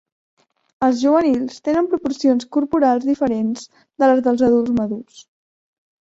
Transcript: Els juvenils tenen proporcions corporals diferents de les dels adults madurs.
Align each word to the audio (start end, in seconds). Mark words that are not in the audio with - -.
Els 0.85 1.01
juvenils 1.01 1.59
tenen 1.67 1.89
proporcions 1.91 2.47
corporals 2.57 3.05
diferents 3.09 3.67
de 4.05 4.09
les 4.13 4.23
dels 4.29 4.43
adults 4.47 4.73
madurs. 4.79 5.21